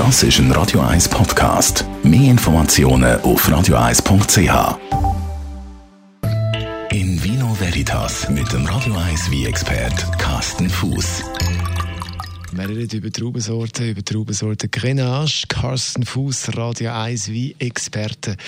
Das 0.00 0.22
ist 0.22 0.38
ein 0.38 0.50
Radio 0.52 0.80
1 0.80 1.10
Podcast. 1.10 1.84
Mehr 2.02 2.30
Informationen 2.30 3.20
auf 3.20 3.46
radio1.ch. 3.46 4.78
In 6.90 7.22
Vino 7.22 7.54
Veritas 7.60 8.26
mit 8.30 8.50
dem 8.50 8.64
Radio 8.64 8.94
1 8.94 9.30
wie 9.30 9.44
expert 9.44 9.92
Carsten 10.16 10.70
Fuß. 10.70 11.22
Wir 12.52 12.68
reden 12.70 12.98
über 12.98 13.12
Traubensorten, 13.12 13.90
über 13.90 14.02
Traubensorten 14.02 14.70
Grenache, 14.70 15.46
Carsten 15.48 16.06
Fuß, 16.06 16.56
Radio 16.56 16.92
1 16.92 17.28
wie 17.28 17.54
Experte. 17.58 18.38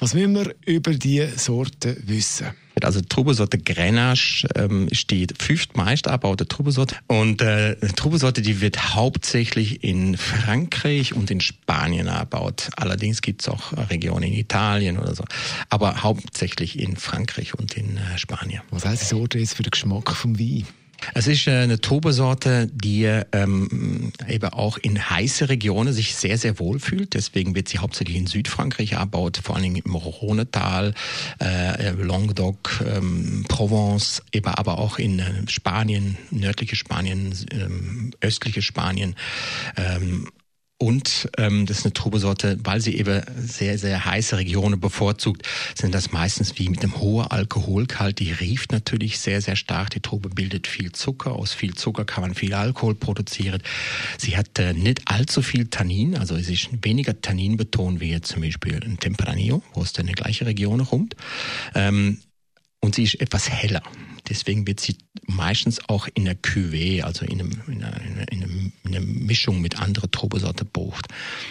Was 0.00 0.12
müssen 0.12 0.34
wir 0.34 0.56
über 0.64 0.90
diese 0.90 1.38
Sorten 1.38 2.02
wissen? 2.04 2.48
Also 2.82 3.00
Trubesorte 3.00 3.58
Grenache 3.58 4.48
ähm, 4.54 4.88
ist 4.88 5.10
die 5.10 5.26
fünftmeist 5.38 6.08
angebaute 6.08 6.46
Trubesorte 6.46 6.96
und 7.06 7.40
äh, 7.40 7.76
Trubesorte, 7.76 8.42
die 8.42 8.60
wird 8.60 8.94
hauptsächlich 8.94 9.82
in 9.82 10.16
Frankreich 10.16 11.14
und 11.14 11.30
in 11.30 11.40
Spanien 11.40 12.08
angebaut. 12.08 12.70
Allerdings 12.76 13.22
gibt 13.22 13.42
es 13.42 13.48
auch 13.48 13.72
Regionen 13.90 14.24
in 14.24 14.34
Italien 14.34 14.98
oder 14.98 15.14
so, 15.14 15.24
aber 15.70 16.02
hauptsächlich 16.02 16.78
in 16.78 16.96
Frankreich 16.96 17.54
und 17.54 17.76
in 17.76 17.96
äh, 17.96 18.18
Spanien. 18.18 18.60
Was 18.70 18.84
heißt 18.84 19.08
Sorte 19.08 19.38
jetzt 19.38 19.54
für 19.54 19.62
den 19.62 19.70
Geschmack 19.70 20.12
vom 20.12 20.38
Wein? 20.38 20.66
Es 21.14 21.26
ist 21.26 21.46
äh, 21.46 21.52
eine 21.52 21.80
Trubesorte, 21.80 22.68
die 22.72 23.04
ähm, 23.32 24.12
eben 24.28 24.48
auch 24.50 24.78
in 24.78 25.10
heiße 25.10 25.48
Regionen 25.48 25.92
sich 25.92 26.14
sehr, 26.14 26.38
sehr 26.38 26.58
wohl 26.58 26.78
fühlt. 26.78 27.14
Deswegen 27.14 27.54
wird 27.54 27.68
sie 27.68 27.78
hauptsächlich 27.78 28.16
in 28.16 28.26
Südfrankreich 28.26 28.92
erbaut, 28.92 29.40
vor 29.42 29.56
allen 29.56 29.64
Dingen 29.64 29.82
im 29.84 29.94
Rhonetal, 29.94 30.94
äh, 31.40 31.90
Languedoc, 31.90 32.84
ähm, 32.86 33.44
Provence, 33.48 34.22
eben 34.32 34.48
aber 34.48 34.78
auch 34.78 34.98
in 34.98 35.18
äh, 35.18 35.24
Spanien, 35.48 36.16
nördliche 36.30 36.76
Spanien, 36.76 37.34
ähm, 37.50 38.12
östliche 38.20 38.62
Spanien. 38.62 39.14
Ähm, 39.76 40.28
und 40.78 41.30
ähm, 41.38 41.64
das 41.64 41.78
ist 41.78 41.84
eine 41.86 41.94
Trubesorte, 41.94 42.58
weil 42.62 42.82
sie 42.82 42.98
eben 42.98 43.22
sehr, 43.38 43.78
sehr 43.78 44.04
heiße 44.04 44.36
Regionen 44.36 44.78
bevorzugt, 44.78 45.48
sind 45.74 45.94
das 45.94 46.12
meistens 46.12 46.58
wie 46.58 46.68
mit 46.68 46.82
einem 46.82 46.98
hohen 47.00 47.26
Alkoholgehalt. 47.26 48.18
Die 48.18 48.30
rieft 48.30 48.72
natürlich 48.72 49.18
sehr, 49.18 49.40
sehr 49.40 49.56
stark. 49.56 49.88
Die 49.90 50.00
Trube 50.00 50.28
bildet 50.28 50.66
viel 50.66 50.92
Zucker. 50.92 51.32
Aus 51.32 51.54
viel 51.54 51.74
Zucker 51.74 52.04
kann 52.04 52.20
man 52.20 52.34
viel 52.34 52.52
Alkohol 52.52 52.94
produzieren. 52.94 53.62
Sie 54.18 54.36
hat 54.36 54.58
äh, 54.58 54.74
nicht 54.74 55.00
allzu 55.06 55.40
viel 55.40 55.68
Tannin, 55.68 56.14
also 56.14 56.36
es 56.36 56.50
ist 56.50 56.68
weniger 56.82 57.22
Tannin 57.22 57.56
betont 57.56 58.00
wie 58.00 58.10
jetzt 58.10 58.28
zum 58.28 58.42
Beispiel 58.42 58.78
ein 58.84 58.98
Tempranillo, 58.98 59.62
wo 59.72 59.82
es 59.82 59.94
dann 59.94 60.06
in 60.06 60.14
die 60.14 60.22
gleiche 60.22 60.44
Region 60.44 60.84
kommt. 60.84 61.16
Ähm, 61.74 62.18
und 62.80 62.94
sie 62.94 63.04
ist 63.04 63.20
etwas 63.20 63.48
heller. 63.48 63.82
Deswegen 64.28 64.66
wird 64.66 64.80
sie 64.80 64.98
meistens 65.26 65.80
auch 65.88 66.08
in 66.14 66.24
der 66.24 66.36
Cuvée, 66.36 67.02
also 67.02 67.24
in, 67.24 67.40
einem, 67.40 67.50
in, 67.66 67.84
einer, 67.84 68.00
in, 68.00 68.42
einer, 68.42 68.46
in 68.52 68.72
einer 68.84 69.00
Mischung 69.00 69.60
mit 69.60 69.78
anderen 69.80 70.10
Trubesorte 70.10 70.64
bucht. 70.64 71.06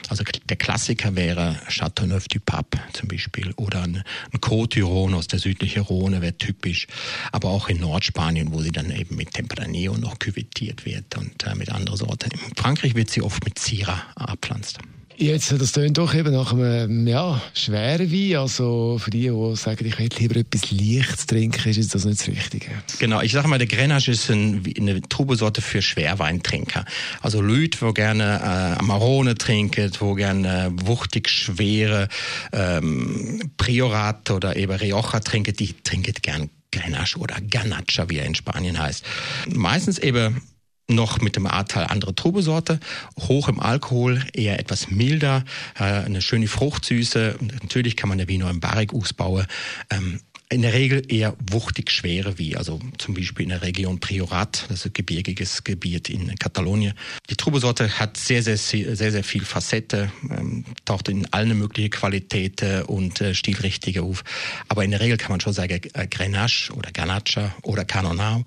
Also 0.09 0.23
der 0.23 0.57
Klassiker 0.57 1.15
wäre 1.15 1.59
Châteauneuf 1.69 2.27
du 2.27 2.39
Pape 2.39 2.79
zum 2.93 3.07
Beispiel 3.07 3.53
oder 3.57 3.83
ein, 3.83 4.03
ein 4.31 4.39
Côte 4.39 4.83
Rhône 4.83 5.15
aus 5.15 5.27
der 5.27 5.39
südlichen 5.39 5.83
Rhône 5.83 6.21
wäre 6.21 6.37
typisch. 6.37 6.87
Aber 7.31 7.49
auch 7.49 7.69
in 7.69 7.79
Nordspanien, 7.79 8.53
wo 8.53 8.61
sie 8.61 8.71
dann 8.71 8.91
eben 8.91 9.15
mit 9.15 9.33
Tempranillo 9.33 9.97
noch 9.97 10.19
küvettiert 10.19 10.85
wird 10.85 11.17
und 11.17 11.43
äh, 11.45 11.55
mit 11.55 11.69
anderen 11.69 11.97
Sorten. 11.97 12.31
In 12.31 12.55
Frankreich 12.55 12.95
wird 12.95 13.09
sie 13.09 13.21
oft 13.21 13.43
mit 13.45 13.59
Syrah 13.59 14.01
abpflanzt. 14.15 14.79
Jetzt, 15.17 15.51
das 15.51 15.71
tönt 15.71 15.97
doch 15.97 16.13
eben 16.13 16.33
nach 16.33 16.51
einem 16.51 17.07
ja, 17.07 17.41
schweren 17.53 18.11
Wein. 18.11 18.37
Also 18.37 18.97
für 18.99 19.11
die, 19.11 19.29
die 19.29 19.55
sagen, 19.55 19.85
ich 19.85 19.97
hätte 19.97 20.19
lieber 20.19 20.35
etwas 20.35 20.71
Leichtes 20.71 21.25
trinken, 21.25 21.69
ist 21.69 21.95
das 21.95 22.03
nicht 22.03 22.19
das 22.19 22.27
Richtige. 22.27 22.67
Genau, 22.99 23.21
ich 23.21 23.31
sage 23.31 23.47
mal, 23.47 23.57
der 23.57 23.67
Grenache 23.67 24.11
ist 24.11 24.29
ein, 24.29 24.63
eine 24.77 25.01
Trubesorte 25.01 25.61
für 25.61 25.81
Schwerweintrinker. 25.81 26.83
Also 27.21 27.41
Leute, 27.41 27.77
die 27.85 27.93
gerne 27.93 28.23
äh, 28.23 28.79
Amarone 28.79 29.35
trinken, 29.35 29.91
die 29.91 30.15
gerne 30.15 30.65
äh, 30.65 30.87
wuchtig 30.87 31.29
schwere 31.29 32.09
ähm, 32.51 33.51
Priorat 33.57 34.31
oder 34.31 34.55
eben 34.57 34.73
Rioja 34.73 35.19
trinken, 35.21 35.55
die 35.55 35.73
trinken 35.83 36.13
gern 36.21 36.49
Grenache 36.71 37.19
oder 37.19 37.37
Ganacha, 37.39 38.09
wie 38.09 38.17
er 38.17 38.25
in 38.25 38.35
Spanien 38.35 38.77
heißt. 38.77 39.05
Meistens 39.53 39.97
eben 39.97 40.41
noch 40.87 41.21
mit 41.21 41.35
dem 41.35 41.47
A-Teil 41.47 41.85
andere 41.85 42.13
Trubesorte, 42.13 42.79
hoch 43.19 43.47
im 43.47 43.59
Alkohol, 43.59 44.23
eher 44.33 44.59
etwas 44.59 44.89
milder, 44.89 45.43
äh, 45.77 45.83
eine 45.83 46.21
schöne 46.21 46.47
Fruchtsüße. 46.47 47.37
Natürlich 47.61 47.95
kann 47.95 48.09
man 48.09 48.17
der 48.17 48.27
Vino 48.27 48.49
im 48.49 48.59
Barrique 48.59 48.95
ausbauen. 48.95 49.47
Ähm, 49.89 50.19
in 50.49 50.61
der 50.61 50.73
Regel 50.73 51.01
eher 51.11 51.35
wuchtig 51.49 51.89
schwere 51.89 52.37
wie, 52.37 52.55
also 52.55 52.79
zum 52.99 53.15
Beispiel 53.15 53.45
in 53.45 53.49
der 53.49 53.63
Region 53.63 53.99
Priorat, 53.99 54.65
das 54.69 54.81
ist 54.81 54.85
ein 54.85 54.93
gebirgiges 54.93 55.63
Gebiet 55.63 56.07
in 56.07 56.35
Katalonien. 56.35 56.93
Die 57.31 57.35
Trubesorte 57.35 57.99
hat 57.99 58.15
sehr, 58.17 58.43
sehr, 58.43 58.57
sehr, 58.57 58.95
sehr 58.95 59.23
viel 59.23 59.43
Facette, 59.43 60.11
ähm, 60.29 60.63
taucht 60.85 61.09
in 61.09 61.25
allen 61.33 61.57
möglichen 61.57 61.89
Qualitäten 61.89 62.83
und 62.83 63.21
äh, 63.21 63.33
Stilrichtungen 63.33 64.01
auf. 64.01 64.23
Aber 64.67 64.83
in 64.83 64.91
der 64.91 64.99
Regel 64.99 65.17
kann 65.17 65.31
man 65.31 65.41
schon 65.41 65.53
sagen, 65.53 65.81
äh, 65.93 66.07
Grenache 66.07 66.71
oder 66.73 66.91
Ganacha 66.91 67.55
oder 67.63 67.83
Canonau, 67.83 68.43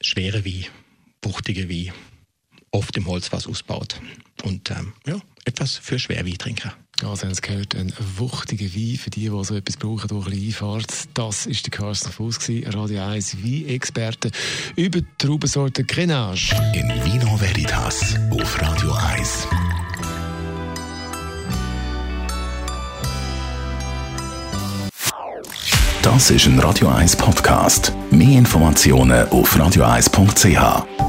schwere 0.00 0.44
wie 0.44 0.66
wuchtige 1.22 1.68
wie 1.68 1.92
oft 2.70 2.96
im 2.96 3.06
Holzfass 3.06 3.46
ausbaut. 3.46 4.00
Und 4.42 4.70
ähm, 4.70 4.92
ja, 5.06 5.20
etwas 5.44 5.76
für 5.76 5.98
Schwerweintrinker. 5.98 6.74
Also 7.02 7.26
haben 7.26 7.34
Sie 7.34 7.40
gehört, 7.40 7.76
ein 7.76 7.92
wuchtiger 8.16 8.66
Wein 8.66 8.96
für 8.96 9.10
die, 9.10 9.28
die 9.30 9.44
so 9.44 9.54
etwas 9.54 9.76
brauchen, 9.76 10.08
durch 10.08 10.26
ein 10.26 10.32
Einfahrt. 10.32 11.08
Das 11.14 11.46
war 11.46 11.52
der 11.54 11.70
Carsten 11.70 12.12
Fuß, 12.12 12.38
Radio 12.74 13.04
1 13.06 13.42
Wein-Experte 13.42 14.30
über 14.74 15.00
die 15.00 15.06
Traubensorte 15.18 15.84
Grenache. 15.84 16.56
In 16.74 16.88
Vino 17.04 17.40
Veritas 17.40 18.16
auf 18.30 18.60
Radio 18.60 18.92
1. 18.92 19.46
Das 26.02 26.30
ist 26.30 26.46
ein 26.46 26.58
Radio 26.58 26.88
1 26.88 27.16
Podcast. 27.16 27.92
Mehr 28.10 28.38
Informationen 28.38 29.28
auf 29.28 29.54
radio1.ch. 29.56 31.07